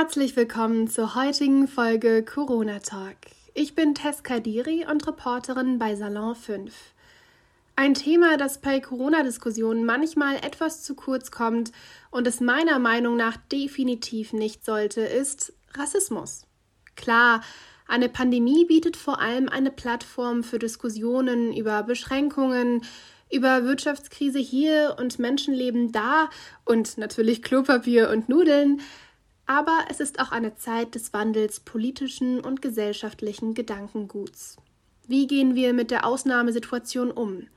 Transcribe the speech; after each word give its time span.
Herzlich 0.00 0.34
willkommen 0.34 0.88
zur 0.88 1.14
heutigen 1.14 1.68
Folge 1.68 2.24
Corona 2.24 2.78
Talk. 2.78 3.18
Ich 3.52 3.74
bin 3.74 3.94
Tess 3.94 4.22
Kadiri 4.22 4.86
und 4.90 5.06
Reporterin 5.06 5.78
bei 5.78 5.94
Salon 5.94 6.34
5. 6.34 6.74
Ein 7.76 7.92
Thema, 7.92 8.38
das 8.38 8.62
bei 8.62 8.80
Corona-Diskussionen 8.80 9.84
manchmal 9.84 10.36
etwas 10.36 10.82
zu 10.84 10.94
kurz 10.94 11.30
kommt 11.30 11.72
und 12.10 12.26
es 12.26 12.40
meiner 12.40 12.78
Meinung 12.78 13.18
nach 13.18 13.36
definitiv 13.52 14.32
nicht 14.32 14.64
sollte, 14.64 15.02
ist 15.02 15.52
Rassismus. 15.74 16.46
Klar, 16.96 17.42
eine 17.86 18.08
Pandemie 18.08 18.64
bietet 18.64 18.96
vor 18.96 19.20
allem 19.20 19.50
eine 19.50 19.70
Plattform 19.70 20.42
für 20.42 20.58
Diskussionen 20.58 21.52
über 21.52 21.82
Beschränkungen, 21.82 22.86
über 23.30 23.64
Wirtschaftskrise 23.64 24.38
hier 24.38 24.96
und 24.98 25.18
Menschenleben 25.18 25.92
da 25.92 26.30
und 26.64 26.96
natürlich 26.96 27.42
Klopapier 27.42 28.08
und 28.08 28.30
Nudeln. 28.30 28.80
Aber 29.50 29.86
es 29.88 29.98
ist 29.98 30.20
auch 30.20 30.30
eine 30.30 30.54
Zeit 30.54 30.94
des 30.94 31.12
Wandels 31.12 31.58
politischen 31.58 32.38
und 32.38 32.62
gesellschaftlichen 32.62 33.52
Gedankenguts. 33.52 34.58
Wie 35.08 35.26
gehen 35.26 35.56
wir 35.56 35.72
mit 35.72 35.90
der 35.90 36.06
Ausnahmesituation 36.06 37.10
um? 37.10 37.48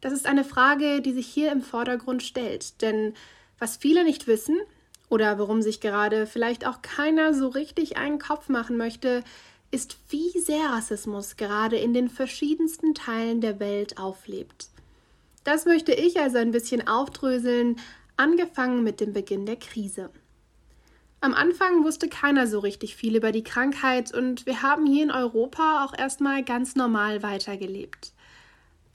Das 0.00 0.12
ist 0.12 0.26
eine 0.26 0.42
Frage, 0.42 1.00
die 1.00 1.12
sich 1.12 1.28
hier 1.28 1.52
im 1.52 1.62
Vordergrund 1.62 2.24
stellt, 2.24 2.82
denn 2.82 3.14
was 3.60 3.76
viele 3.76 4.02
nicht 4.02 4.26
wissen 4.26 4.58
oder 5.08 5.38
worum 5.38 5.62
sich 5.62 5.80
gerade 5.80 6.26
vielleicht 6.26 6.66
auch 6.66 6.82
keiner 6.82 7.32
so 7.32 7.46
richtig 7.46 7.96
einen 7.96 8.18
Kopf 8.18 8.48
machen 8.48 8.76
möchte, 8.76 9.22
ist, 9.70 9.98
wie 10.08 10.36
sehr 10.40 10.70
Rassismus 10.70 11.36
gerade 11.36 11.76
in 11.76 11.94
den 11.94 12.08
verschiedensten 12.08 12.92
Teilen 12.92 13.40
der 13.40 13.60
Welt 13.60 13.98
auflebt. 13.98 14.66
Das 15.44 15.64
möchte 15.64 15.92
ich 15.92 16.18
also 16.18 16.38
ein 16.38 16.50
bisschen 16.50 16.88
aufdröseln, 16.88 17.76
angefangen 18.16 18.82
mit 18.82 18.98
dem 18.98 19.12
Beginn 19.12 19.46
der 19.46 19.54
Krise. 19.54 20.10
Am 21.20 21.34
Anfang 21.34 21.82
wusste 21.82 22.08
keiner 22.08 22.46
so 22.46 22.58
richtig 22.58 22.94
viel 22.94 23.16
über 23.16 23.32
die 23.32 23.44
Krankheit 23.44 24.12
und 24.12 24.46
wir 24.46 24.62
haben 24.62 24.86
hier 24.86 25.02
in 25.02 25.10
Europa 25.10 25.84
auch 25.84 25.96
erstmal 25.96 26.44
ganz 26.44 26.76
normal 26.76 27.22
weitergelebt. 27.22 28.12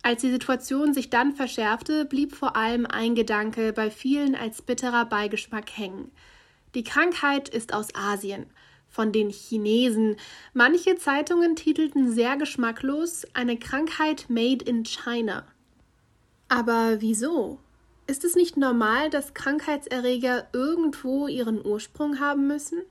Als 0.03 0.21
die 0.21 0.31
Situation 0.31 0.93
sich 0.93 1.09
dann 1.09 1.33
verschärfte, 1.33 2.05
blieb 2.05 2.33
vor 2.33 2.55
allem 2.55 2.85
ein 2.85 3.15
Gedanke 3.15 3.73
bei 3.73 3.91
vielen 3.91 4.35
als 4.35 4.61
bitterer 4.61 5.05
Beigeschmack 5.05 5.69
hängen. 5.77 6.11
Die 6.73 6.83
Krankheit 6.83 7.49
ist 7.49 7.73
aus 7.73 7.93
Asien, 7.93 8.47
von 8.89 9.11
den 9.11 9.29
Chinesen. 9.29 10.15
Manche 10.53 10.95
Zeitungen 10.95 11.55
titelten 11.55 12.11
sehr 12.11 12.37
geschmacklos 12.37 13.25
eine 13.33 13.57
Krankheit 13.57 14.25
made 14.29 14.65
in 14.65 14.85
China. 14.85 15.45
Aber 16.49 16.99
wieso? 16.99 17.59
Ist 18.07 18.23
es 18.25 18.35
nicht 18.35 18.57
normal, 18.57 19.09
dass 19.09 19.33
Krankheitserreger 19.33 20.47
irgendwo 20.53 21.27
ihren 21.27 21.65
Ursprung 21.65 22.19
haben 22.19 22.47
müssen? 22.47 22.81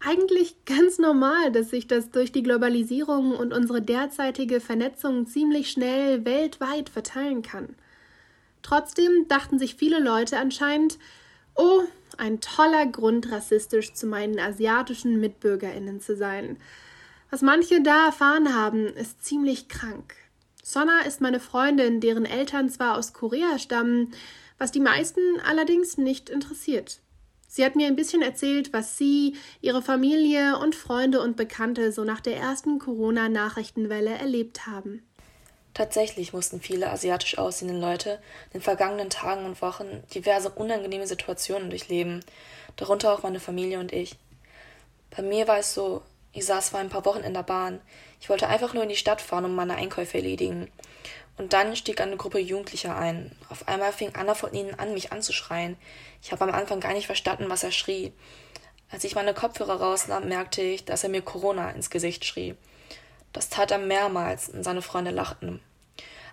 Eigentlich 0.00 0.64
ganz 0.64 0.98
normal, 0.98 1.50
dass 1.50 1.70
sich 1.70 1.88
das 1.88 2.10
durch 2.10 2.30
die 2.30 2.44
Globalisierung 2.44 3.34
und 3.34 3.52
unsere 3.52 3.82
derzeitige 3.82 4.60
Vernetzung 4.60 5.26
ziemlich 5.26 5.70
schnell 5.70 6.24
weltweit 6.24 6.88
verteilen 6.88 7.42
kann. 7.42 7.74
Trotzdem 8.62 9.26
dachten 9.28 9.58
sich 9.58 9.74
viele 9.74 9.98
Leute 9.98 10.38
anscheinend, 10.38 10.98
oh, 11.56 11.82
ein 12.16 12.40
toller 12.40 12.86
Grund, 12.86 13.30
rassistisch 13.30 13.92
zu 13.92 14.06
meinen 14.06 14.38
asiatischen 14.38 15.20
Mitbürgerinnen 15.20 16.00
zu 16.00 16.16
sein. 16.16 16.58
Was 17.30 17.42
manche 17.42 17.82
da 17.82 18.06
erfahren 18.06 18.54
haben, 18.54 18.86
ist 18.86 19.24
ziemlich 19.24 19.68
krank. 19.68 20.14
Sonna 20.68 21.00
ist 21.06 21.22
meine 21.22 21.40
Freundin, 21.40 21.98
deren 21.98 22.26
Eltern 22.26 22.68
zwar 22.68 22.98
aus 22.98 23.14
Korea 23.14 23.58
stammen, 23.58 24.12
was 24.58 24.70
die 24.70 24.80
meisten 24.80 25.40
allerdings 25.42 25.96
nicht 25.96 26.28
interessiert. 26.28 27.00
Sie 27.46 27.64
hat 27.64 27.74
mir 27.74 27.86
ein 27.86 27.96
bisschen 27.96 28.20
erzählt, 28.20 28.74
was 28.74 28.98
sie, 28.98 29.34
ihre 29.62 29.80
Familie 29.80 30.58
und 30.58 30.74
Freunde 30.74 31.22
und 31.22 31.38
Bekannte 31.38 31.90
so 31.90 32.04
nach 32.04 32.20
der 32.20 32.36
ersten 32.36 32.78
Corona-Nachrichtenwelle 32.78 34.10
erlebt 34.10 34.66
haben. 34.66 35.02
Tatsächlich 35.72 36.34
mussten 36.34 36.60
viele 36.60 36.90
asiatisch 36.90 37.38
aussehende 37.38 37.80
Leute 37.80 38.20
in 38.52 38.58
den 38.58 38.60
vergangenen 38.60 39.08
Tagen 39.08 39.46
und 39.46 39.62
Wochen 39.62 40.02
diverse 40.14 40.50
unangenehme 40.50 41.06
Situationen 41.06 41.70
durchleben, 41.70 42.22
darunter 42.76 43.14
auch 43.14 43.22
meine 43.22 43.40
Familie 43.40 43.80
und 43.80 43.94
ich. 43.94 44.16
Bei 45.16 45.22
mir 45.22 45.48
war 45.48 45.60
es 45.60 45.72
so, 45.72 46.02
ich 46.32 46.44
saß 46.44 46.70
vor 46.70 46.80
ein 46.80 46.90
paar 46.90 47.04
Wochen 47.04 47.20
in 47.22 47.34
der 47.34 47.42
Bahn. 47.42 47.80
Ich 48.20 48.28
wollte 48.28 48.48
einfach 48.48 48.74
nur 48.74 48.82
in 48.82 48.88
die 48.88 48.96
Stadt 48.96 49.20
fahren, 49.20 49.44
um 49.44 49.54
meine 49.54 49.76
Einkäufe 49.76 50.18
erledigen. 50.18 50.70
Und 51.36 51.52
dann 51.52 51.76
stieg 51.76 52.00
eine 52.00 52.16
Gruppe 52.16 52.38
Jugendlicher 52.38 52.96
ein. 52.96 53.34
Auf 53.48 53.68
einmal 53.68 53.92
fing 53.92 54.14
einer 54.14 54.34
von 54.34 54.52
ihnen 54.52 54.74
an, 54.74 54.92
mich 54.92 55.12
anzuschreien. 55.12 55.76
Ich 56.22 56.32
habe 56.32 56.44
am 56.44 56.52
Anfang 56.52 56.80
gar 56.80 56.92
nicht 56.92 57.06
verstanden, 57.06 57.48
was 57.48 57.62
er 57.62 57.70
schrie. 57.70 58.12
Als 58.90 59.04
ich 59.04 59.14
meine 59.14 59.34
Kopfhörer 59.34 59.80
rausnahm, 59.80 60.28
merkte 60.28 60.62
ich, 60.62 60.84
dass 60.84 61.04
er 61.04 61.10
mir 61.10 61.22
Corona 61.22 61.70
ins 61.70 61.90
Gesicht 61.90 62.24
schrie. 62.24 62.54
Das 63.32 63.50
tat 63.50 63.70
er 63.70 63.78
mehrmals 63.78 64.48
und 64.48 64.64
seine 64.64 64.82
Freunde 64.82 65.10
lachten. 65.10 65.60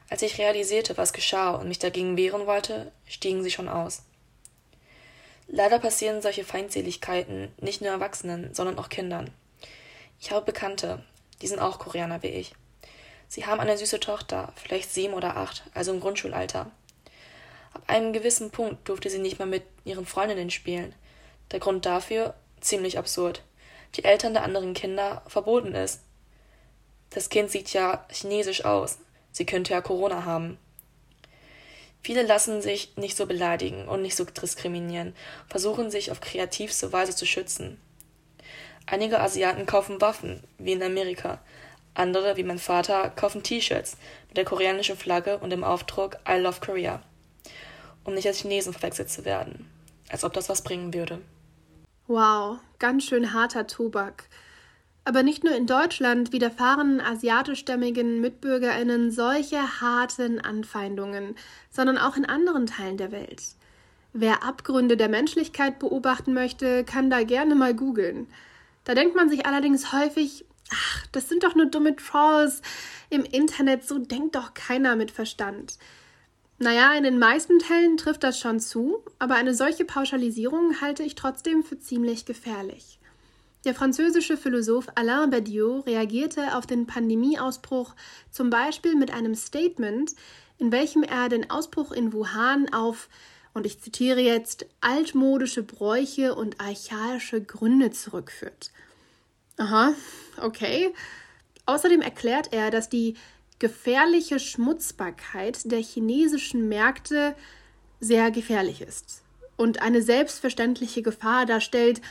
Als 0.10 0.22
ich 0.22 0.38
realisierte, 0.38 0.98
was 0.98 1.14
geschah 1.14 1.52
und 1.52 1.68
mich 1.68 1.80
dagegen 1.80 2.18
wehren 2.18 2.48
wollte, 2.48 2.92
stiegen 3.08 3.44
sie 3.44 3.52
schon 3.52 3.68
aus. 3.68 4.04
Leider 5.48 5.80
passieren 5.80 6.22
solche 6.22 6.44
Feindseligkeiten 6.44 7.52
nicht 7.60 7.82
nur 7.82 7.92
Erwachsenen, 7.92 8.54
sondern 8.54 8.80
auch 8.80 8.90
Kindern. 8.90 9.32
Ich 10.26 10.32
habe 10.32 10.44
Bekannte, 10.44 11.04
die 11.44 11.48
sind 11.48 11.60
auch 11.60 11.78
Koreaner 11.78 12.24
wie 12.24 12.30
ich. 12.30 12.56
Sie 13.28 13.46
haben 13.46 13.60
eine 13.60 13.78
süße 13.78 14.00
Tochter, 14.00 14.52
vielleicht 14.56 14.92
sieben 14.92 15.14
oder 15.14 15.38
acht, 15.38 15.62
also 15.76 15.94
im 15.94 16.00
Grundschulalter. 16.00 16.72
Ab 17.76 17.84
einem 17.86 18.12
gewissen 18.12 18.50
Punkt 18.50 18.90
durfte 18.90 19.12
sie 19.12 19.20
nicht 19.20 19.38
mehr 19.38 19.46
mit 19.46 19.62
ihren 19.84 20.08
Freundinnen 20.08 20.50
spielen. 20.50 20.96
Der 21.52 21.60
Grund 21.60 21.86
dafür 21.86 22.34
ziemlich 22.60 22.98
absurd. 22.98 23.44
Die 23.94 24.04
Eltern 24.04 24.34
der 24.34 24.42
anderen 24.42 24.74
Kinder 24.74 25.22
verboten 25.28 25.76
es. 25.76 26.00
Das 27.12 27.30
Kind 27.30 27.52
sieht 27.52 27.72
ja 27.74 28.04
chinesisch 28.10 28.66
aus. 28.66 28.98
Sie 29.32 29.46
könnte 29.46 29.74
ja 29.74 29.82
Corona 29.82 30.26
haben. 30.26 30.58
Viele 32.02 32.24
lassen 32.24 32.64
sich 32.64 32.98
nicht 32.98 33.16
so 33.16 33.28
beleidigen 33.28 33.88
und 33.88 34.02
nicht 34.02 34.16
so 34.16 34.26
diskriminieren, 34.26 35.16
versuchen 35.48 35.92
sich 35.92 36.10
auf 36.10 36.20
kreativste 36.20 36.92
Weise 36.92 37.16
zu 37.16 37.28
schützen. 37.28 37.80
Einige 38.88 39.20
Asiaten 39.20 39.66
kaufen 39.66 40.00
Waffen, 40.00 40.44
wie 40.58 40.74
in 40.74 40.84
Amerika. 40.84 41.40
Andere, 41.96 42.38
wie 42.38 42.44
mein 42.44 42.60
Vater, 42.60 43.10
kaufen 43.10 43.42
T-Shirts 43.42 43.98
mit 44.28 44.38
der 44.38 44.46
koreanischen 44.46 44.98
Flagge 44.98 45.38
und 45.40 45.50
dem 45.50 45.64
Aufdruck 45.64 46.18
I 46.28 46.38
love 46.38 46.60
Korea. 46.60 47.02
Um 48.04 48.14
nicht 48.14 48.28
als 48.28 48.40
Chinesen 48.40 48.74
verwechselt 48.74 49.10
zu 49.10 49.26
werden. 49.26 49.70
Als 50.10 50.24
ob 50.24 50.34
das 50.34 50.50
was 50.50 50.62
bringen 50.62 50.94
würde. 50.94 51.20
Wow, 52.08 52.60
ganz 52.78 53.06
schön 53.06 53.34
harter 53.34 53.66
Tobak. 53.66 54.26
Aber 55.06 55.24
nicht 55.24 55.44
nur 55.44 55.56
in 55.56 55.66
Deutschland 55.66 56.32
widerfahren 56.32 57.02
asiatischstämmigen 57.02 58.22
MitbürgerInnen 58.22 59.12
solche 59.12 59.82
harten 59.82 60.40
Anfeindungen, 60.40 61.36
sondern 61.72 61.98
auch 61.98 62.18
in 62.18 62.26
anderen 62.26 62.68
Teilen 62.68 62.98
der 62.98 63.12
Welt. 63.12 63.42
Wer 64.14 64.44
Abgründe 64.44 64.98
der 64.98 65.10
Menschlichkeit 65.10 65.80
beobachten 65.80 66.34
möchte, 66.34 66.84
kann 66.84 67.10
da 67.10 67.24
gerne 67.24 67.56
mal 67.56 67.76
googeln. 67.76 68.28
Da 68.86 68.94
denkt 68.94 69.16
man 69.16 69.30
sich 69.30 69.46
allerdings 69.46 69.92
häufig, 69.92 70.46
ach, 70.72 71.06
das 71.12 71.28
sind 71.28 71.44
doch 71.44 71.56
nur 71.56 71.66
dumme 71.66 71.96
Trolls 71.96 72.62
im 73.10 73.24
Internet, 73.24 73.86
so 73.86 73.98
denkt 73.98 74.36
doch 74.36 74.54
keiner 74.54 74.96
mit 74.96 75.12
Verstand. 75.12 75.78
Naja, 76.58 76.94
in 76.94 77.04
den 77.04 77.20
meisten 77.20 77.60
Fällen 77.60 77.98
trifft 77.98 78.24
das 78.24 78.40
schon 78.40 78.62
zu, 78.62 79.04
aber 79.20 79.36
eine 79.36 79.54
solche 79.54 79.84
Pauschalisierung 79.84 80.80
halte 80.80 81.04
ich 81.04 81.16
trotzdem 81.16 81.64
für 81.64 81.78
ziemlich 81.80 82.26
gefährlich. 82.26 83.00
Der 83.66 83.74
französische 83.74 84.38
Philosoph 84.38 84.88
Alain 84.96 85.32
Badiou 85.32 85.80
reagierte 85.80 86.56
auf 86.56 86.68
den 86.68 86.86
Pandemieausbruch 86.86 87.96
zum 88.30 88.50
Beispiel 88.50 88.96
mit 88.96 89.12
einem 89.12 89.36
Statement, 89.36 90.14
in 90.60 90.72
welchem 90.72 91.04
er 91.04 91.28
den 91.28 91.50
Ausbruch 91.50 91.92
in 91.92 92.14
Wuhan 92.14 92.72
auf 92.72 93.10
und 93.56 93.66
ich 93.66 93.80
zitiere 93.80 94.20
jetzt, 94.20 94.66
altmodische 94.82 95.64
Bräuche 95.64 96.36
und 96.36 96.60
archaische 96.60 97.42
Gründe 97.42 97.90
zurückführt. 97.90 98.70
Aha, 99.58 99.94
okay. 100.42 100.94
Außerdem 101.66 102.02
erklärt 102.02 102.52
er, 102.52 102.70
dass 102.70 102.90
die 102.90 103.16
gefährliche 103.58 104.40
Schmutzbarkeit 104.40 105.72
der 105.72 105.80
chinesischen 105.80 106.68
Märkte 106.68 107.34
sehr 108.02 108.30
gefährlich 108.30 108.82
ist 108.82 109.24
und 109.56 109.82
eine 109.82 110.02
selbstverständliche 110.02 111.02
Gefahr 111.02 111.46
darstellt. 111.46 112.02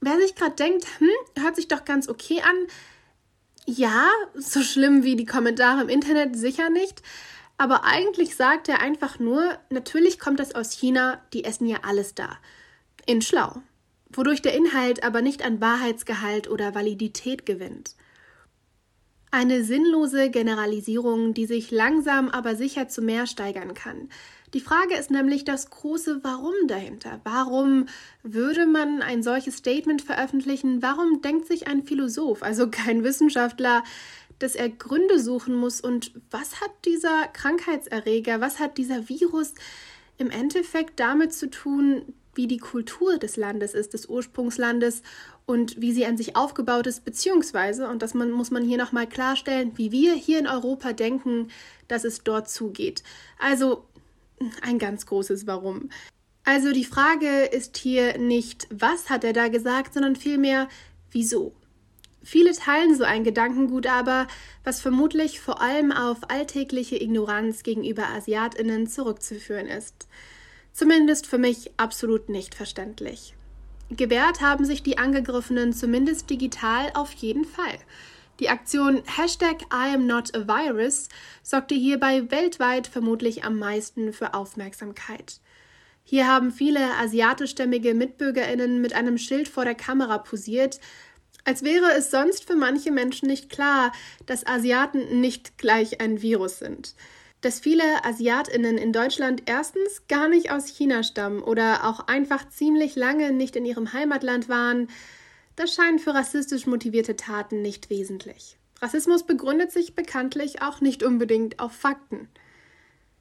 Wer 0.00 0.18
sich 0.18 0.34
gerade 0.34 0.56
denkt, 0.56 0.86
hm, 0.98 1.42
hört 1.42 1.56
sich 1.56 1.68
doch 1.68 1.84
ganz 1.84 2.08
okay 2.08 2.40
an. 2.40 2.56
Ja, 3.66 4.08
so 4.34 4.62
schlimm 4.62 5.02
wie 5.02 5.16
die 5.16 5.26
Kommentare 5.26 5.82
im 5.82 5.90
Internet 5.90 6.36
sicher 6.36 6.70
nicht, 6.70 7.02
aber 7.58 7.84
eigentlich 7.84 8.36
sagt 8.36 8.68
er 8.68 8.80
einfach 8.80 9.18
nur, 9.18 9.58
natürlich 9.70 10.18
kommt 10.18 10.40
das 10.40 10.54
aus 10.54 10.72
China, 10.72 11.20
die 11.32 11.44
essen 11.44 11.66
ja 11.66 11.78
alles 11.82 12.14
da. 12.14 12.36
In 13.06 13.22
schlau. 13.22 13.62
Wodurch 14.10 14.42
der 14.42 14.54
Inhalt 14.54 15.02
aber 15.02 15.22
nicht 15.22 15.44
an 15.44 15.60
Wahrheitsgehalt 15.60 16.48
oder 16.48 16.74
Validität 16.74 17.46
gewinnt. 17.46 17.96
Eine 19.30 19.64
sinnlose 19.64 20.30
Generalisierung, 20.30 21.34
die 21.34 21.46
sich 21.46 21.70
langsam 21.70 22.28
aber 22.28 22.56
sicher 22.56 22.88
zu 22.88 23.02
mehr 23.02 23.26
steigern 23.26 23.74
kann. 23.74 24.08
Die 24.56 24.62
Frage 24.62 24.94
ist 24.94 25.10
nämlich 25.10 25.44
das 25.44 25.68
große 25.68 26.24
Warum 26.24 26.54
dahinter. 26.66 27.20
Warum 27.24 27.88
würde 28.22 28.64
man 28.64 29.02
ein 29.02 29.22
solches 29.22 29.58
Statement 29.58 30.00
veröffentlichen? 30.00 30.80
Warum 30.80 31.20
denkt 31.20 31.46
sich 31.46 31.68
ein 31.68 31.82
Philosoph, 31.84 32.42
also 32.42 32.70
kein 32.70 33.04
Wissenschaftler, 33.04 33.84
dass 34.38 34.54
er 34.54 34.70
Gründe 34.70 35.20
suchen 35.20 35.54
muss? 35.54 35.82
Und 35.82 36.12
was 36.30 36.62
hat 36.62 36.70
dieser 36.86 37.26
Krankheitserreger, 37.34 38.40
was 38.40 38.58
hat 38.58 38.78
dieser 38.78 39.10
Virus 39.10 39.52
im 40.16 40.30
Endeffekt 40.30 41.00
damit 41.00 41.34
zu 41.34 41.50
tun, 41.50 42.14
wie 42.34 42.46
die 42.46 42.56
Kultur 42.56 43.18
des 43.18 43.36
Landes 43.36 43.74
ist, 43.74 43.92
des 43.92 44.06
Ursprungslandes 44.06 45.02
und 45.44 45.82
wie 45.82 45.92
sie 45.92 46.06
an 46.06 46.16
sich 46.16 46.34
aufgebaut 46.34 46.86
ist, 46.86 47.04
beziehungsweise, 47.04 47.88
und 47.88 48.00
das 48.00 48.14
muss 48.14 48.50
man 48.50 48.64
hier 48.64 48.78
nochmal 48.78 49.06
klarstellen, 49.06 49.72
wie 49.76 49.92
wir 49.92 50.14
hier 50.14 50.38
in 50.38 50.46
Europa 50.46 50.94
denken, 50.94 51.48
dass 51.88 52.04
es 52.04 52.24
dort 52.24 52.48
zugeht. 52.48 53.02
Also 53.38 53.84
ein 54.62 54.78
ganz 54.78 55.06
großes 55.06 55.46
Warum. 55.46 55.90
Also 56.44 56.72
die 56.72 56.84
Frage 56.84 57.44
ist 57.44 57.76
hier 57.76 58.18
nicht, 58.18 58.68
was 58.70 59.10
hat 59.10 59.24
er 59.24 59.32
da 59.32 59.48
gesagt, 59.48 59.94
sondern 59.94 60.16
vielmehr, 60.16 60.68
wieso. 61.10 61.54
Viele 62.22 62.52
teilen 62.52 62.96
so 62.96 63.04
ein 63.04 63.24
Gedankengut 63.24 63.86
aber, 63.86 64.26
was 64.64 64.80
vermutlich 64.80 65.40
vor 65.40 65.60
allem 65.60 65.92
auf 65.92 66.30
alltägliche 66.30 67.00
Ignoranz 67.00 67.62
gegenüber 67.62 68.08
Asiatinnen 68.08 68.86
zurückzuführen 68.88 69.66
ist. 69.66 70.08
Zumindest 70.72 71.26
für 71.26 71.38
mich 71.38 71.70
absolut 71.76 72.28
nicht 72.28 72.54
verständlich. 72.54 73.34
Gewährt 73.90 74.40
haben 74.40 74.64
sich 74.64 74.82
die 74.82 74.98
Angegriffenen 74.98 75.72
zumindest 75.72 76.28
digital 76.28 76.90
auf 76.94 77.12
jeden 77.12 77.44
Fall. 77.44 77.78
Die 78.38 78.50
Aktion 78.50 79.02
Hashtag 79.06 79.62
I 79.72 79.94
am 79.94 80.06
not 80.06 80.34
a 80.34 80.46
virus 80.46 81.08
sorgte 81.42 81.74
hierbei 81.74 82.30
weltweit 82.30 82.86
vermutlich 82.86 83.44
am 83.44 83.58
meisten 83.58 84.12
für 84.12 84.34
Aufmerksamkeit. 84.34 85.40
Hier 86.04 86.28
haben 86.28 86.52
viele 86.52 86.96
asiatischstämmige 86.98 87.94
Mitbürgerinnen 87.94 88.82
mit 88.82 88.92
einem 88.92 89.16
Schild 89.16 89.48
vor 89.48 89.64
der 89.64 89.74
Kamera 89.74 90.18
posiert, 90.18 90.80
als 91.44 91.62
wäre 91.62 91.92
es 91.96 92.10
sonst 92.10 92.44
für 92.44 92.56
manche 92.56 92.90
Menschen 92.90 93.26
nicht 93.28 93.48
klar, 93.48 93.92
dass 94.26 94.46
Asiaten 94.46 95.20
nicht 95.20 95.56
gleich 95.56 96.02
ein 96.02 96.20
Virus 96.20 96.58
sind. 96.58 96.94
Dass 97.40 97.58
viele 97.58 98.04
Asiatinnen 98.04 98.76
in 98.76 98.92
Deutschland 98.92 99.44
erstens 99.46 100.02
gar 100.08 100.28
nicht 100.28 100.50
aus 100.50 100.66
China 100.66 101.02
stammen 101.02 101.42
oder 101.42 101.88
auch 101.88 102.06
einfach 102.06 102.46
ziemlich 102.50 102.96
lange 102.96 103.32
nicht 103.32 103.56
in 103.56 103.64
ihrem 103.64 103.94
Heimatland 103.94 104.50
waren, 104.50 104.88
das 105.56 105.74
scheint 105.74 106.00
für 106.00 106.14
rassistisch 106.14 106.66
motivierte 106.66 107.16
Taten 107.16 107.62
nicht 107.62 107.90
wesentlich. 107.90 108.56
Rassismus 108.80 109.24
begründet 109.24 109.72
sich 109.72 109.94
bekanntlich 109.94 110.62
auch 110.62 110.80
nicht 110.80 111.02
unbedingt 111.02 111.58
auf 111.58 111.72
Fakten. 111.72 112.28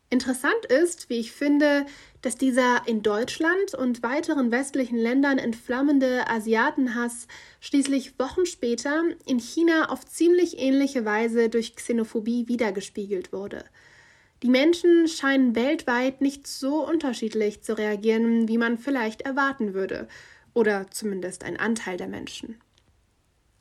Interessant 0.09 0.65
ist, 0.67 1.09
wie 1.09 1.19
ich 1.19 1.31
finde, 1.31 1.85
dass 2.21 2.37
dieser 2.37 2.87
in 2.87 3.01
Deutschland 3.01 3.73
und 3.73 4.03
weiteren 4.03 4.51
westlichen 4.51 4.97
Ländern 4.97 5.39
entflammende 5.39 6.29
Asiatenhass 6.29 7.27
schließlich 7.59 8.19
Wochen 8.19 8.45
später 8.45 9.03
in 9.25 9.39
China 9.39 9.89
auf 9.89 10.05
ziemlich 10.05 10.59
ähnliche 10.59 11.05
Weise 11.05 11.49
durch 11.49 11.75
Xenophobie 11.75 12.47
wiedergespiegelt 12.47 13.33
wurde. 13.33 13.65
Die 14.43 14.49
Menschen 14.49 15.07
scheinen 15.07 15.55
weltweit 15.55 16.21
nicht 16.21 16.45
so 16.45 16.87
unterschiedlich 16.87 17.63
zu 17.63 17.77
reagieren, 17.77 18.47
wie 18.47 18.59
man 18.59 18.77
vielleicht 18.77 19.21
erwarten 19.21 19.73
würde, 19.73 20.07
oder 20.55 20.89
zumindest 20.89 21.43
ein 21.43 21.57
Anteil 21.57 21.97
der 21.97 22.07
Menschen. 22.07 22.59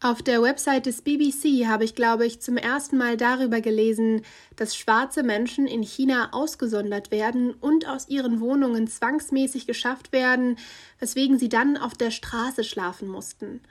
Auf 0.01 0.21
der 0.21 0.43
Website 0.43 0.85
des 0.85 1.01
BBC 1.01 1.67
habe 1.67 1.85
ich, 1.85 1.95
glaube 1.95 2.27
ich, 2.27 2.41
zum 2.41 2.59
ersten 2.59 2.99
Mal 2.99 3.17
darüber 3.17 3.63
gelesen, 3.63 4.21
dass 4.55 4.77
schwarze 4.77 5.23
Menschen 5.23 5.67
in 5.67 5.83
China 5.83 6.29
ausgesondert 6.33 7.11
werden 7.11 7.55
und 7.55 7.89
aus 7.89 8.09
ihren 8.11 8.41
Wohnungen 8.41 8.87
zwangsmäßig 8.87 9.67
geschafft 9.67 10.13
werden, 10.13 10.59
weswegen 10.99 11.39
sie 11.39 11.49
dann 11.49 11.79
auf 11.79 11.95
der 11.95 12.11
Straße 12.11 12.65
schlafen 12.65 13.09
mussten. 13.09 13.63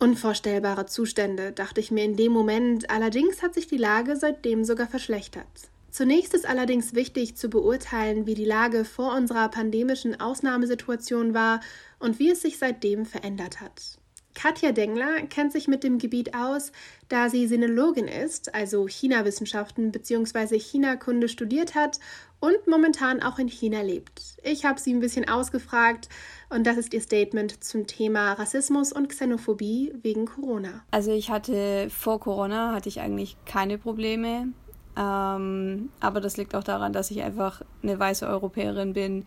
Unvorstellbare 0.00 0.86
Zustände, 0.86 1.52
dachte 1.52 1.80
ich 1.80 1.92
mir 1.92 2.04
in 2.04 2.16
dem 2.16 2.32
Moment, 2.32 2.90
allerdings 2.90 3.40
hat 3.40 3.54
sich 3.54 3.68
die 3.68 3.76
Lage 3.76 4.16
seitdem 4.16 4.64
sogar 4.64 4.88
verschlechtert. 4.88 5.46
Zunächst 5.90 6.34
ist 6.34 6.48
allerdings 6.48 6.94
wichtig 6.94 7.36
zu 7.36 7.48
beurteilen, 7.48 8.26
wie 8.26 8.34
die 8.34 8.44
Lage 8.44 8.84
vor 8.84 9.14
unserer 9.14 9.48
pandemischen 9.48 10.20
Ausnahmesituation 10.20 11.34
war 11.34 11.60
und 11.98 12.18
wie 12.18 12.30
es 12.30 12.42
sich 12.42 12.58
seitdem 12.58 13.06
verändert 13.06 13.60
hat. 13.60 13.98
Katja 14.34 14.70
Dengler 14.70 15.22
kennt 15.22 15.50
sich 15.50 15.66
mit 15.66 15.82
dem 15.82 15.98
Gebiet 15.98 16.32
aus, 16.32 16.70
da 17.08 17.28
sie 17.28 17.48
Sinologin 17.48 18.06
ist, 18.06 18.54
also 18.54 18.86
China-Wissenschaften 18.86 19.90
bzw. 19.90 20.60
China-Kunde 20.60 21.28
studiert 21.28 21.74
hat 21.74 21.98
und 22.38 22.68
momentan 22.68 23.20
auch 23.20 23.40
in 23.40 23.48
China 23.48 23.80
lebt. 23.80 24.22
Ich 24.44 24.64
habe 24.64 24.78
sie 24.78 24.94
ein 24.94 25.00
bisschen 25.00 25.28
ausgefragt 25.28 26.08
und 26.50 26.68
das 26.68 26.76
ist 26.76 26.94
ihr 26.94 27.00
Statement 27.00 27.64
zum 27.64 27.88
Thema 27.88 28.34
Rassismus 28.34 28.92
und 28.92 29.08
Xenophobie 29.08 29.92
wegen 30.02 30.26
Corona. 30.26 30.84
Also 30.92 31.10
ich 31.10 31.30
hatte 31.30 31.88
vor 31.90 32.20
Corona 32.20 32.74
hatte 32.74 32.88
ich 32.88 33.00
eigentlich 33.00 33.36
keine 33.44 33.76
Probleme, 33.76 34.52
ähm, 34.98 35.90
aber 36.00 36.20
das 36.20 36.36
liegt 36.36 36.54
auch 36.54 36.64
daran, 36.64 36.92
dass 36.92 37.10
ich 37.10 37.22
einfach 37.22 37.62
eine 37.82 37.98
weiße 37.98 38.26
Europäerin 38.26 38.92
bin 38.92 39.24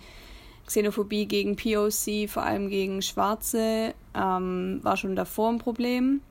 Xenophobie 0.67 1.27
gegen 1.27 1.55
POC, 1.55 2.29
vor 2.29 2.43
allem 2.43 2.69
gegen 2.69 3.01
Schwarze, 3.01 3.93
ähm, 4.13 4.79
war 4.83 4.97
schon 4.97 5.15
davor 5.15 5.49
ein 5.49 5.57
Problem. 5.57 6.21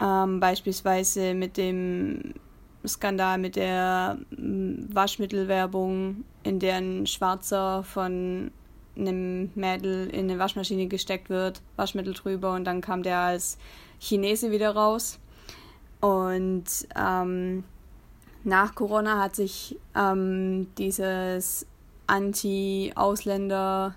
Ähm, 0.00 0.40
beispielsweise 0.40 1.34
mit 1.34 1.56
dem 1.56 2.34
Skandal 2.86 3.38
mit 3.38 3.56
der 3.56 4.18
mm, 4.30 4.94
Waschmittelwerbung, 4.94 6.24
in 6.42 6.58
der 6.58 6.76
ein 6.76 7.06
Schwarzer 7.06 7.82
von 7.82 8.50
einem 8.96 9.50
Mädel 9.54 10.08
in 10.08 10.30
eine 10.30 10.38
Waschmaschine 10.38 10.86
gesteckt 10.86 11.28
wird, 11.28 11.62
Waschmittel 11.76 12.14
drüber 12.14 12.54
und 12.54 12.64
dann 12.64 12.80
kam 12.80 13.02
der 13.02 13.18
als 13.18 13.58
Chinese 14.00 14.50
wieder 14.50 14.70
raus. 14.70 15.18
Und 16.00 16.64
ähm, 16.96 17.64
nach 18.46 18.76
Corona 18.76 19.20
hat 19.20 19.34
sich 19.34 19.76
ähm, 19.96 20.68
dieses 20.78 21.66
Anti-Ausländer, 22.06 23.96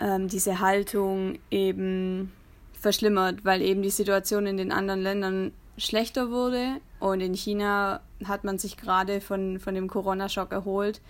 ähm, 0.00 0.26
diese 0.26 0.58
Haltung 0.58 1.38
eben 1.48 2.32
verschlimmert, 2.72 3.44
weil 3.44 3.62
eben 3.62 3.82
die 3.82 3.90
Situation 3.90 4.46
in 4.46 4.56
den 4.56 4.72
anderen 4.72 5.02
Ländern 5.02 5.52
schlechter 5.78 6.32
wurde. 6.32 6.80
Und 6.98 7.20
in 7.20 7.34
China 7.34 8.00
hat 8.24 8.42
man 8.42 8.58
sich 8.58 8.76
gerade 8.76 9.20
von, 9.20 9.60
von 9.60 9.76
dem 9.76 9.86
Corona-Schock 9.86 10.50
erholt. 10.50 11.00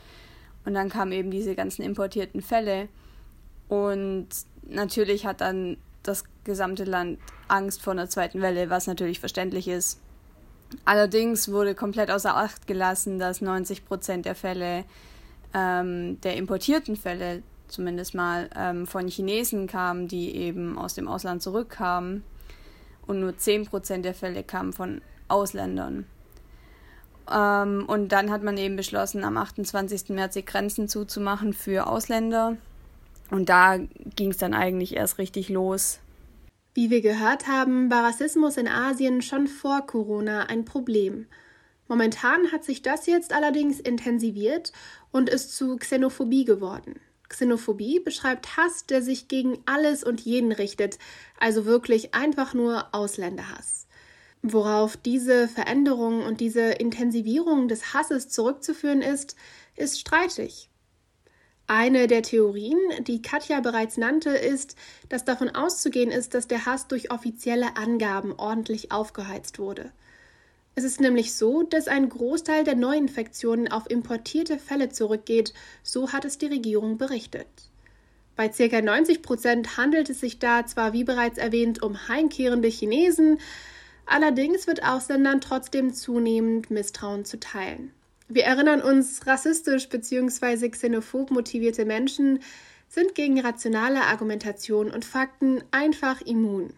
Und 0.66 0.74
dann 0.74 0.90
kamen 0.90 1.12
eben 1.12 1.30
diese 1.30 1.54
ganzen 1.54 1.80
importierten 1.80 2.42
Fälle. 2.42 2.88
Und 3.68 4.28
natürlich 4.68 5.24
hat 5.24 5.40
dann 5.40 5.78
das 6.02 6.24
gesamte 6.44 6.84
Land 6.84 7.18
Angst 7.48 7.80
vor 7.80 7.94
einer 7.94 8.10
zweiten 8.10 8.42
Welle, 8.42 8.68
was 8.68 8.86
natürlich 8.86 9.18
verständlich 9.18 9.66
ist. 9.66 9.98
Allerdings 10.84 11.50
wurde 11.50 11.74
komplett 11.74 12.10
außer 12.10 12.36
Acht 12.36 12.66
gelassen, 12.66 13.18
dass 13.18 13.40
90 13.40 13.84
Prozent 13.84 14.26
der 14.26 14.34
Fälle 14.34 14.84
ähm, 15.54 16.20
der 16.22 16.36
importierten 16.36 16.96
Fälle 16.96 17.42
zumindest 17.68 18.14
mal 18.14 18.48
ähm, 18.56 18.86
von 18.86 19.08
Chinesen 19.08 19.66
kamen, 19.66 20.08
die 20.08 20.36
eben 20.36 20.78
aus 20.78 20.94
dem 20.94 21.08
Ausland 21.08 21.42
zurückkamen. 21.42 22.22
Und 23.06 23.20
nur 23.20 23.32
10% 23.32 24.02
der 24.02 24.14
Fälle 24.14 24.44
kamen 24.44 24.72
von 24.72 25.00
Ausländern. 25.28 26.06
Ähm, 27.30 27.84
und 27.86 28.08
dann 28.10 28.30
hat 28.30 28.42
man 28.42 28.56
eben 28.56 28.76
beschlossen, 28.76 29.24
am 29.24 29.36
28. 29.36 30.10
März 30.10 30.34
die 30.34 30.44
Grenzen 30.44 30.88
zuzumachen 30.88 31.52
für 31.52 31.86
Ausländer. 31.86 32.56
Und 33.30 33.48
da 33.48 33.78
ging 34.16 34.30
es 34.30 34.36
dann 34.36 34.54
eigentlich 34.54 34.94
erst 34.94 35.18
richtig 35.18 35.48
los. 35.48 36.00
Wie 36.74 36.88
wir 36.88 37.02
gehört 37.02 37.48
haben, 37.48 37.90
war 37.90 38.04
Rassismus 38.04 38.56
in 38.56 38.66
Asien 38.66 39.20
schon 39.20 39.46
vor 39.46 39.86
Corona 39.86 40.44
ein 40.44 40.64
Problem. 40.64 41.26
Momentan 41.86 42.50
hat 42.50 42.64
sich 42.64 42.80
das 42.80 43.06
jetzt 43.06 43.34
allerdings 43.34 43.78
intensiviert 43.78 44.72
und 45.10 45.28
ist 45.28 45.54
zu 45.54 45.76
Xenophobie 45.76 46.46
geworden. 46.46 46.98
Xenophobie 47.28 48.00
beschreibt 48.00 48.56
Hass, 48.56 48.86
der 48.86 49.02
sich 49.02 49.28
gegen 49.28 49.58
alles 49.66 50.02
und 50.02 50.22
jeden 50.22 50.52
richtet, 50.52 50.98
also 51.38 51.66
wirklich 51.66 52.14
einfach 52.14 52.54
nur 52.54 52.94
Ausländerhass. 52.94 53.86
Worauf 54.40 54.96
diese 54.96 55.48
Veränderung 55.48 56.24
und 56.24 56.40
diese 56.40 56.72
Intensivierung 56.72 57.68
des 57.68 57.92
Hasses 57.92 58.30
zurückzuführen 58.30 59.02
ist, 59.02 59.36
ist 59.76 60.00
streitig. 60.00 60.70
Eine 61.74 62.06
der 62.06 62.20
Theorien, 62.20 62.76
die 63.06 63.22
Katja 63.22 63.60
bereits 63.60 63.96
nannte, 63.96 64.28
ist, 64.28 64.76
dass 65.08 65.24
davon 65.24 65.48
auszugehen 65.48 66.10
ist, 66.10 66.34
dass 66.34 66.46
der 66.46 66.66
Hass 66.66 66.86
durch 66.86 67.10
offizielle 67.10 67.78
Angaben 67.78 68.34
ordentlich 68.36 68.92
aufgeheizt 68.92 69.58
wurde. 69.58 69.90
Es 70.74 70.84
ist 70.84 71.00
nämlich 71.00 71.32
so, 71.32 71.62
dass 71.62 71.88
ein 71.88 72.10
Großteil 72.10 72.64
der 72.64 72.74
Neuinfektionen 72.74 73.72
auf 73.72 73.88
importierte 73.88 74.58
Fälle 74.58 74.90
zurückgeht, 74.90 75.54
so 75.82 76.12
hat 76.12 76.26
es 76.26 76.36
die 76.36 76.48
Regierung 76.48 76.98
berichtet. 76.98 77.48
Bei 78.36 78.50
ca. 78.50 78.82
90 78.82 79.22
Prozent 79.22 79.78
handelt 79.78 80.10
es 80.10 80.20
sich 80.20 80.38
da 80.38 80.66
zwar, 80.66 80.92
wie 80.92 81.04
bereits 81.04 81.38
erwähnt, 81.38 81.82
um 81.82 82.06
heimkehrende 82.06 82.68
Chinesen, 82.68 83.38
Allerdings 84.04 84.66
wird 84.66 84.84
Ausländern 84.84 85.40
trotzdem 85.40 85.94
zunehmend 85.94 86.70
Misstrauen 86.70 87.24
zuteilen. 87.24 87.92
Wir 88.28 88.44
erinnern 88.44 88.80
uns, 88.80 89.26
rassistisch 89.26 89.88
bzw. 89.88 90.68
xenophob 90.68 91.30
motivierte 91.30 91.84
Menschen 91.84 92.40
sind 92.88 93.14
gegen 93.14 93.40
rationale 93.40 94.02
Argumentation 94.02 94.90
und 94.90 95.04
Fakten 95.04 95.62
einfach 95.70 96.20
immun. 96.20 96.74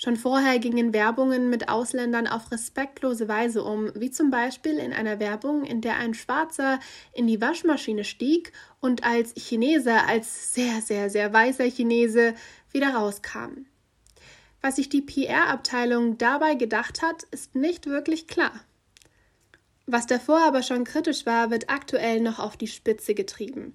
Schon 0.00 0.16
vorher 0.16 0.60
gingen 0.60 0.92
Werbungen 0.92 1.50
mit 1.50 1.68
Ausländern 1.68 2.28
auf 2.28 2.52
respektlose 2.52 3.26
Weise 3.26 3.64
um, 3.64 3.90
wie 3.96 4.12
zum 4.12 4.30
Beispiel 4.30 4.78
in 4.78 4.92
einer 4.92 5.18
Werbung, 5.18 5.64
in 5.64 5.80
der 5.80 5.96
ein 5.96 6.14
Schwarzer 6.14 6.78
in 7.12 7.26
die 7.26 7.40
Waschmaschine 7.40 8.04
stieg 8.04 8.52
und 8.78 9.02
als 9.02 9.34
Chinese, 9.34 10.04
als 10.06 10.54
sehr, 10.54 10.80
sehr, 10.82 11.10
sehr 11.10 11.32
weißer 11.32 11.64
Chinese 11.64 12.34
wieder 12.70 12.90
rauskam. 12.94 13.66
Was 14.62 14.76
sich 14.76 14.88
die 14.88 15.02
PR-Abteilung 15.02 16.16
dabei 16.16 16.54
gedacht 16.54 17.02
hat, 17.02 17.24
ist 17.32 17.56
nicht 17.56 17.86
wirklich 17.86 18.28
klar. 18.28 18.52
Was 19.90 20.06
davor 20.06 20.40
aber 20.40 20.62
schon 20.62 20.84
kritisch 20.84 21.24
war, 21.24 21.50
wird 21.50 21.70
aktuell 21.70 22.20
noch 22.20 22.38
auf 22.38 22.58
die 22.58 22.66
Spitze 22.66 23.14
getrieben. 23.14 23.74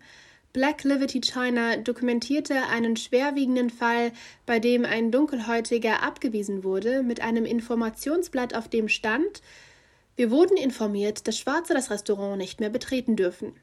Black 0.54 0.84
Liberty 0.84 1.22
China 1.22 1.78
dokumentierte 1.78 2.68
einen 2.68 2.96
schwerwiegenden 2.98 3.72
Fall, 3.72 4.12
bei 4.46 4.60
dem 4.60 4.86
ein 4.86 5.10
Dunkelhäutiger 5.10 6.04
abgewiesen 6.04 6.64
wurde, 6.64 7.02
mit 7.02 7.22
einem 7.22 7.46
Informationsblatt, 7.46 8.54
auf 8.54 8.68
dem 8.68 8.90
stand 8.90 9.42
Wir 10.16 10.30
wurden 10.30 10.56
informiert, 10.56 11.28
dass 11.28 11.40
Schwarze 11.40 11.74
das 11.74 11.90
Restaurant 11.90 12.38
nicht 12.38 12.60
mehr 12.60 12.70
betreten 12.70 13.16
dürfen. 13.16 13.56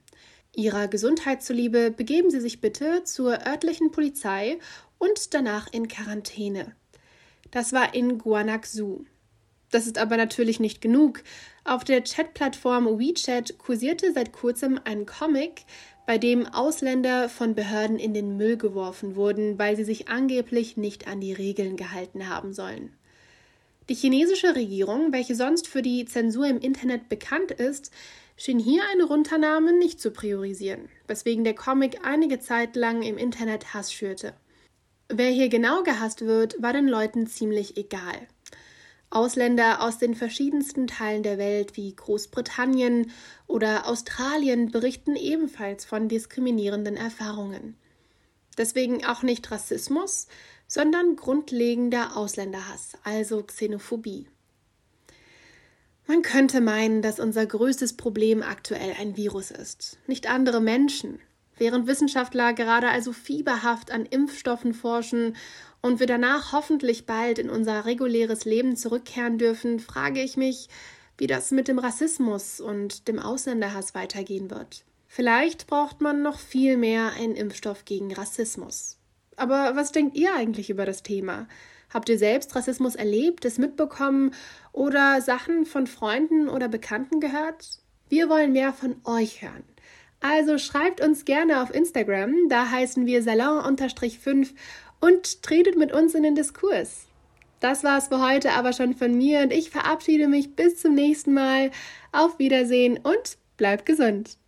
Ihrer 0.52 0.88
Gesundheit 0.88 1.44
zuliebe 1.44 1.92
begeben 1.92 2.32
Sie 2.32 2.40
sich 2.40 2.60
bitte 2.60 3.04
zur 3.04 3.46
örtlichen 3.46 3.92
Polizei 3.92 4.58
und 4.98 5.34
danach 5.34 5.72
in 5.72 5.86
Quarantäne. 5.86 6.74
Das 7.52 7.72
war 7.72 7.94
in 7.94 8.18
Guanaxu. 8.18 9.04
Das 9.70 9.86
ist 9.86 9.98
aber 9.98 10.16
natürlich 10.16 10.60
nicht 10.60 10.80
genug. 10.80 11.22
Auf 11.64 11.84
der 11.84 12.02
Chatplattform 12.02 12.98
WeChat 12.98 13.58
kursierte 13.58 14.12
seit 14.12 14.32
kurzem 14.32 14.80
ein 14.84 15.06
Comic, 15.06 15.64
bei 16.06 16.18
dem 16.18 16.46
Ausländer 16.46 17.28
von 17.28 17.54
Behörden 17.54 17.98
in 17.98 18.14
den 18.14 18.36
Müll 18.36 18.56
geworfen 18.56 19.14
wurden, 19.14 19.58
weil 19.58 19.76
sie 19.76 19.84
sich 19.84 20.08
angeblich 20.08 20.76
nicht 20.76 21.06
an 21.06 21.20
die 21.20 21.32
Regeln 21.32 21.76
gehalten 21.76 22.28
haben 22.28 22.52
sollen. 22.52 22.92
Die 23.88 23.94
chinesische 23.94 24.56
Regierung, 24.56 25.12
welche 25.12 25.36
sonst 25.36 25.68
für 25.68 25.82
die 25.82 26.04
Zensur 26.06 26.46
im 26.46 26.58
Internet 26.58 27.08
bekannt 27.08 27.52
ist, 27.52 27.92
schien 28.36 28.58
hier 28.58 28.82
eine 28.92 29.04
Runternahme 29.04 29.72
nicht 29.72 30.00
zu 30.00 30.10
priorisieren, 30.10 30.88
weswegen 31.06 31.44
der 31.44 31.54
Comic 31.54 32.04
einige 32.04 32.40
Zeit 32.40 32.74
lang 32.74 33.02
im 33.02 33.18
Internet 33.18 33.74
Hass 33.74 33.92
schürte. 33.92 34.34
Wer 35.08 35.30
hier 35.30 35.48
genau 35.48 35.82
gehasst 35.82 36.24
wird, 36.24 36.60
war 36.62 36.72
den 36.72 36.88
Leuten 36.88 37.26
ziemlich 37.26 37.76
egal. 37.76 38.26
Ausländer 39.10 39.82
aus 39.82 39.98
den 39.98 40.14
verschiedensten 40.14 40.86
Teilen 40.86 41.24
der 41.24 41.36
Welt 41.36 41.76
wie 41.76 41.94
Großbritannien 41.94 43.10
oder 43.48 43.88
Australien 43.88 44.70
berichten 44.70 45.16
ebenfalls 45.16 45.84
von 45.84 46.08
diskriminierenden 46.08 46.96
Erfahrungen. 46.96 47.76
Deswegen 48.56 49.04
auch 49.04 49.22
nicht 49.22 49.50
Rassismus, 49.50 50.28
sondern 50.68 51.16
grundlegender 51.16 52.16
Ausländerhass, 52.16 52.92
also 53.02 53.42
Xenophobie. 53.42 54.28
Man 56.06 56.22
könnte 56.22 56.60
meinen, 56.60 57.02
dass 57.02 57.18
unser 57.18 57.46
größtes 57.46 57.96
Problem 57.96 58.42
aktuell 58.42 58.94
ein 58.98 59.16
Virus 59.16 59.50
ist, 59.50 59.98
nicht 60.06 60.28
andere 60.28 60.60
Menschen. 60.60 61.18
Während 61.60 61.86
Wissenschaftler 61.86 62.54
gerade 62.54 62.88
also 62.88 63.12
fieberhaft 63.12 63.90
an 63.90 64.06
Impfstoffen 64.06 64.72
forschen 64.72 65.36
und 65.82 66.00
wir 66.00 66.06
danach 66.06 66.54
hoffentlich 66.54 67.04
bald 67.04 67.38
in 67.38 67.50
unser 67.50 67.84
reguläres 67.84 68.46
Leben 68.46 68.76
zurückkehren 68.76 69.36
dürfen, 69.36 69.78
frage 69.78 70.22
ich 70.22 70.38
mich, 70.38 70.70
wie 71.18 71.26
das 71.26 71.50
mit 71.50 71.68
dem 71.68 71.78
Rassismus 71.78 72.62
und 72.62 73.08
dem 73.08 73.18
Ausländerhass 73.18 73.94
weitergehen 73.94 74.50
wird. 74.50 74.86
Vielleicht 75.06 75.66
braucht 75.66 76.00
man 76.00 76.22
noch 76.22 76.38
viel 76.38 76.78
mehr 76.78 77.12
einen 77.12 77.36
Impfstoff 77.36 77.84
gegen 77.84 78.14
Rassismus. 78.14 78.96
Aber 79.36 79.76
was 79.76 79.92
denkt 79.92 80.16
ihr 80.16 80.34
eigentlich 80.34 80.70
über 80.70 80.86
das 80.86 81.02
Thema? 81.02 81.46
Habt 81.92 82.08
ihr 82.08 82.16
selbst 82.16 82.56
Rassismus 82.56 82.94
erlebt, 82.94 83.44
es 83.44 83.58
mitbekommen 83.58 84.32
oder 84.72 85.20
Sachen 85.20 85.66
von 85.66 85.86
Freunden 85.86 86.48
oder 86.48 86.68
Bekannten 86.68 87.20
gehört? 87.20 87.68
Wir 88.08 88.30
wollen 88.30 88.52
mehr 88.52 88.72
von 88.72 88.96
euch 89.04 89.42
hören. 89.42 89.64
Also 90.20 90.58
schreibt 90.58 91.00
uns 91.00 91.24
gerne 91.24 91.62
auf 91.62 91.74
Instagram, 91.74 92.48
da 92.48 92.70
heißen 92.70 93.06
wir 93.06 93.22
Salon-5 93.22 94.50
und 95.00 95.42
tretet 95.42 95.76
mit 95.76 95.92
uns 95.92 96.14
in 96.14 96.22
den 96.22 96.34
Diskurs. 96.34 97.06
Das 97.60 97.84
war's 97.84 98.08
für 98.08 98.22
heute 98.22 98.52
aber 98.52 98.72
schon 98.72 98.94
von 98.94 99.16
mir 99.16 99.40
und 99.40 99.52
ich 99.52 99.70
verabschiede 99.70 100.28
mich 100.28 100.54
bis 100.56 100.78
zum 100.80 100.94
nächsten 100.94 101.34
Mal. 101.34 101.70
Auf 102.12 102.38
Wiedersehen 102.38 102.98
und 103.02 103.38
bleibt 103.56 103.86
gesund. 103.86 104.39